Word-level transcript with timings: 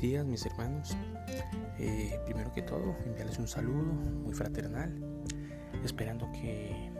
días 0.00 0.24
mis 0.24 0.46
hermanos. 0.46 0.96
Eh, 1.78 2.18
primero 2.24 2.52
que 2.52 2.62
todo, 2.62 2.96
enviarles 3.04 3.38
un 3.38 3.48
saludo 3.48 3.82
muy 3.82 4.32
fraternal, 4.32 4.94
esperando 5.84 6.30
que 6.32 6.90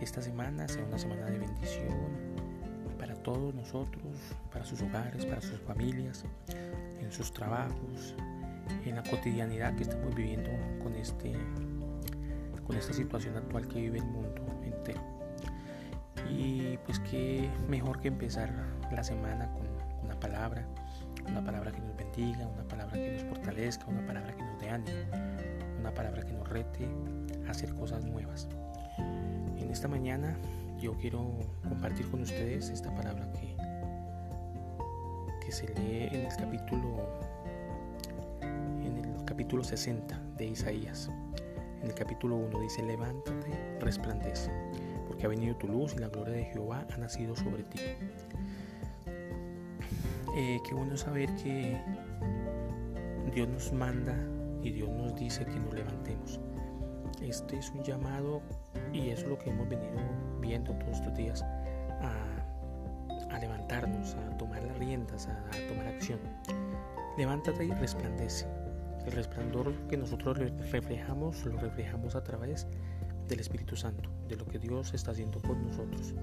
esta 0.00 0.20
semana 0.20 0.68
sea 0.68 0.84
una 0.84 0.98
semana 0.98 1.26
de 1.26 1.38
bendición 1.38 2.36
para 2.98 3.14
todos 3.14 3.54
nosotros, 3.54 4.04
para 4.52 4.64
sus 4.64 4.82
hogares, 4.82 5.24
para 5.24 5.40
sus 5.40 5.60
familias, 5.60 6.24
en 7.00 7.12
sus 7.12 7.32
trabajos, 7.32 8.14
en 8.84 8.96
la 8.96 9.02
cotidianidad 9.02 9.74
que 9.76 9.84
estamos 9.84 10.14
viviendo 10.14 10.50
con, 10.82 10.94
este, 10.96 11.32
con 12.66 12.76
esta 12.76 12.92
situación 12.92 13.36
actual 13.36 13.68
que 13.68 13.80
vive 13.80 13.98
el 13.98 14.06
mundo 14.06 14.42
entero. 14.64 15.00
Y 16.30 16.78
pues 16.84 16.98
qué 17.00 17.48
mejor 17.68 18.00
que 18.00 18.08
empezar 18.08 18.52
la 18.90 19.04
semana 19.04 19.52
con 19.52 19.66
una 20.04 20.18
palabra 20.18 20.66
una 21.28 21.44
palabra 21.44 21.72
que 21.72 21.80
una 22.22 22.66
palabra 22.66 22.94
que 22.94 23.12
nos 23.12 23.22
fortalezca, 23.24 23.86
una 23.86 24.06
palabra 24.06 24.34
que 24.34 24.42
nos 24.42 24.58
dé 24.58 24.70
ánimo, 24.70 24.96
una 25.78 25.92
palabra 25.92 26.24
que 26.24 26.32
nos 26.32 26.48
rete 26.48 26.88
a 27.46 27.50
hacer 27.50 27.74
cosas 27.74 28.04
nuevas. 28.04 28.48
En 29.58 29.70
esta 29.70 29.86
mañana 29.86 30.36
yo 30.80 30.94
quiero 30.94 31.38
compartir 31.68 32.10
con 32.10 32.22
ustedes 32.22 32.70
esta 32.70 32.94
palabra 32.94 33.30
que, 33.32 33.54
que 35.44 35.52
se 35.52 35.66
lee 35.74 36.08
en 36.10 36.26
el 36.26 36.36
capítulo 36.36 37.20
en 38.40 38.96
el 38.96 39.24
capítulo 39.26 39.62
60 39.62 40.18
de 40.38 40.46
Isaías. 40.46 41.10
En 41.82 41.88
el 41.88 41.94
capítulo 41.94 42.36
1 42.36 42.60
dice, 42.60 42.82
levántate, 42.82 43.78
resplandece, 43.80 44.50
porque 45.06 45.26
ha 45.26 45.28
venido 45.28 45.54
tu 45.56 45.68
luz 45.68 45.94
y 45.94 45.98
la 45.98 46.08
gloria 46.08 46.34
de 46.34 46.44
Jehová 46.46 46.86
ha 46.90 46.96
nacido 46.96 47.36
sobre 47.36 47.62
ti. 47.64 47.78
Eh, 50.38 50.60
qué 50.68 50.74
bueno 50.74 50.94
saber 50.98 51.34
que 51.36 51.80
Dios 53.32 53.48
nos 53.48 53.72
manda 53.72 54.14
y 54.62 54.70
Dios 54.70 54.90
nos 54.90 55.16
dice 55.16 55.46
que 55.46 55.58
nos 55.58 55.72
levantemos. 55.72 56.38
Este 57.22 57.56
es 57.56 57.70
un 57.70 57.82
llamado 57.82 58.42
y 58.92 59.08
eso 59.08 59.22
es 59.22 59.28
lo 59.28 59.38
que 59.38 59.48
hemos 59.48 59.66
venido 59.66 59.96
viendo 60.38 60.74
todos 60.74 60.98
estos 60.98 61.14
días 61.14 61.42
a, 61.42 63.38
levantarnos, 63.40 64.14
a 64.14 64.36
tomar 64.36 64.62
las 64.62 64.76
riendas, 64.76 65.26
a, 65.26 65.38
a, 65.38 65.68
tomar 65.68 65.86
acción. 65.86 66.20
Levántate 67.16 67.64
y 67.64 67.70
resplandece. 67.70 68.46
El 69.06 69.12
resplandor 69.12 69.72
que 69.88 69.96
nosotros 69.96 70.36
reflejamos 70.70 71.46
lo 71.46 71.58
reflejamos 71.58 72.14
a 72.14 72.22
través 72.22 72.66
del 73.26 73.40
Espíritu 73.40 73.74
Santo, 73.74 74.10
de 74.28 74.36
lo 74.36 74.44
que 74.44 74.58
Dios 74.58 74.92
está 74.92 75.12
haciendo 75.12 75.40
con 75.40 75.66
nosotros 75.66 76.14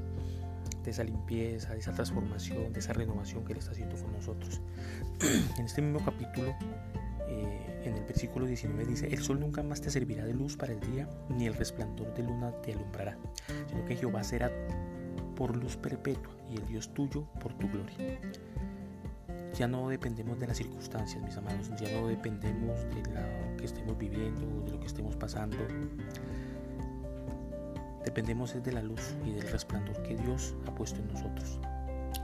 de 0.84 0.92
esa 0.92 1.04
limpieza, 1.04 1.74
de 1.74 1.80
esa 1.80 1.94
transformación, 1.94 2.74
de 2.74 2.80
esa 2.80 2.94
renovación 2.94 3.44
que 3.46 3.54
Él 3.54 3.60
está 3.60 3.72
haciendo 3.72 3.96
con 3.96 4.12
nosotros. 4.14 4.62
en 5.58 5.66
este 5.66 5.82
mismo 5.82 6.04
capítulo, 6.04 6.56
eh, 7.28 7.82
en 7.86 7.96
el 7.96 8.04
versículo 8.04 8.46
19 8.46 8.86
dice, 8.86 9.08
el 9.08 9.22
sol 9.22 9.40
nunca 9.40 9.64
más 9.64 9.82
te 9.82 9.90
servirá 9.90 10.26
de 10.26 10.34
luz 10.34 10.58
para 10.58 10.74
el 10.74 10.80
día, 10.80 11.08
ni 11.30 11.48
el 11.48 11.54
resplandor 11.54 12.14
de 12.14 12.24
luna 12.24 12.52
te 12.62 12.74
alumbrará, 12.74 13.18
sino 13.68 13.86
que 13.86 13.96
Jehová 13.96 14.24
será 14.24 14.52
por 15.36 15.56
luz 15.56 15.78
perpetua 15.78 16.34
y 16.52 16.58
el 16.58 16.68
Dios 16.68 16.94
tuyo 16.94 17.26
por 17.40 17.54
tu 17.54 17.70
gloria. 17.70 18.20
Ya 19.58 19.68
no 19.68 19.88
dependemos 19.90 20.40
de 20.40 20.48
las 20.48 20.58
circunstancias, 20.58 21.24
mis 21.24 21.38
amados, 21.38 21.70
ya 21.80 22.00
no 22.00 22.08
dependemos 22.08 22.80
de 22.86 23.04
lo 23.14 23.58
que 23.58 23.66
estemos 23.66 23.98
viviendo, 23.98 24.64
de 24.66 24.72
lo 24.72 24.80
que 24.80 24.88
estemos 24.88 25.16
pasando 25.16 25.58
Dependemos 28.06 28.62
de 28.62 28.72
la 28.72 28.82
luz 28.82 29.16
y 29.26 29.32
del 29.32 29.50
resplandor 29.50 30.02
que 30.04 30.16
Dios 30.16 30.54
ha 30.68 30.76
puesto 30.76 31.00
en 31.00 31.14
nosotros. 31.14 31.60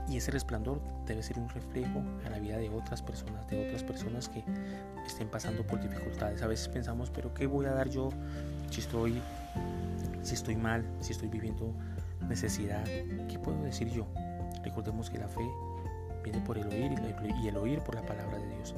Y 0.08 0.16
ese 0.16 0.30
resplandor 0.32 0.80
debe 1.06 1.22
ser 1.22 1.38
un 1.38 1.48
reflejo 1.48 2.02
a 2.26 2.30
la 2.30 2.38
vida 2.38 2.58
de 2.58 2.68
otras 2.68 3.00
personas, 3.00 3.46
de 3.48 3.68
otras 3.68 3.84
personas 3.84 4.28
que 4.28 4.44
estén 5.06 5.28
pasando 5.28 5.64
por 5.64 5.80
dificultades. 5.80 6.42
A 6.42 6.48
veces 6.48 6.68
pensamos, 6.68 7.10
pero 7.10 7.32
¿qué 7.32 7.46
voy 7.46 7.66
a 7.66 7.72
dar 7.72 7.88
yo 7.88 8.10
si 8.70 8.80
estoy, 8.80 9.22
si 10.22 10.34
estoy 10.34 10.56
mal, 10.56 10.84
si 11.00 11.12
estoy 11.12 11.28
viviendo 11.28 11.72
necesidad? 12.28 12.84
¿Qué 13.28 13.38
puedo 13.38 13.62
decir 13.62 13.88
yo? 13.88 14.06
Recordemos 14.64 15.10
que 15.10 15.18
la 15.18 15.28
fe 15.28 15.48
viene 16.24 16.40
por 16.40 16.58
el 16.58 16.66
oír 16.66 16.92
y 17.42 17.48
el 17.48 17.56
oír 17.56 17.80
por 17.80 17.94
la 17.94 18.02
palabra 18.02 18.36
de 18.38 18.48
Dios. 18.48 18.74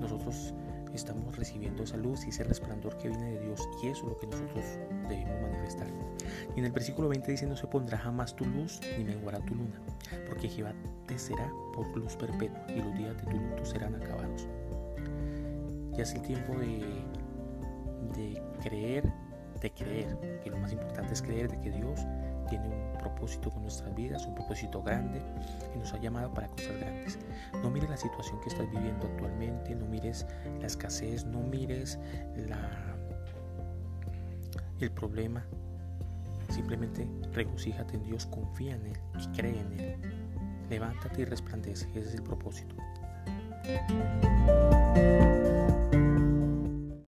Nosotros 0.00 0.52
estamos 0.98 1.36
recibiendo 1.36 1.82
esa 1.82 1.96
luz 1.96 2.26
y 2.26 2.30
ese 2.30 2.44
resplandor 2.44 2.96
que 2.98 3.08
viene 3.08 3.32
de 3.32 3.40
Dios 3.40 3.68
y 3.82 3.88
eso 3.88 4.02
es 4.02 4.08
lo 4.08 4.18
que 4.18 4.26
nosotros 4.26 4.64
debemos 5.08 5.40
manifestar. 5.42 5.88
Y 6.54 6.58
en 6.58 6.66
el 6.66 6.72
versículo 6.72 7.08
20 7.08 7.30
dice, 7.30 7.46
no 7.46 7.56
se 7.56 7.66
pondrá 7.66 7.98
jamás 7.98 8.34
tu 8.34 8.44
luz 8.44 8.80
ni 8.98 9.04
menguará 9.04 9.38
tu 9.40 9.54
luna, 9.54 9.80
porque 10.26 10.48
Jehová 10.48 10.74
te 11.06 11.18
será 11.18 11.50
por 11.74 11.86
luz 11.96 12.16
perpetua 12.16 12.64
y 12.68 12.80
los 12.80 12.94
días 12.96 13.16
de 13.16 13.22
tu 13.22 13.38
luto 13.38 13.64
serán 13.64 13.94
acabados. 13.94 14.48
Ya 15.92 16.02
es 16.02 16.14
el 16.14 16.22
tiempo 16.22 16.54
de, 16.54 17.04
de 18.16 18.42
creer, 18.62 19.04
de 19.60 19.70
creer, 19.70 20.40
que 20.42 20.50
lo 20.50 20.58
más 20.58 20.72
importante 20.72 21.12
es 21.12 21.22
creer 21.22 21.50
de 21.50 21.60
que 21.60 21.70
Dios 21.70 22.00
tiene 22.48 22.68
un 22.68 22.98
propósito 22.98 23.50
con 23.50 23.62
nuestras 23.62 23.94
vidas, 23.94 24.26
un 24.26 24.34
propósito 24.34 24.82
grande 24.82 25.22
y 25.74 25.78
nos 25.78 25.92
ha 25.92 25.98
llamado 25.98 26.32
para 26.32 26.48
cosas 26.48 26.76
grandes. 26.78 27.18
No 27.62 27.70
mires 27.70 27.90
la 27.90 27.96
situación 27.96 28.40
que 28.40 28.48
estás 28.48 28.70
viviendo 28.70 29.06
actualmente, 29.06 29.74
no 29.74 29.86
mires 29.86 30.26
la 30.60 30.66
escasez, 30.66 31.24
no 31.24 31.40
mires 31.40 31.98
el 34.80 34.90
problema. 34.92 35.44
Simplemente 36.50 37.06
regocíjate 37.32 37.96
en 37.96 38.04
Dios, 38.04 38.26
confía 38.26 38.74
en 38.74 38.86
Él 38.86 38.98
y 39.20 39.26
cree 39.36 39.60
en 39.60 39.72
Él. 39.80 39.96
Levántate 40.70 41.22
y 41.22 41.24
resplandece, 41.24 41.88
ese 41.90 42.00
es 42.00 42.14
el 42.14 42.22
propósito. 42.22 42.74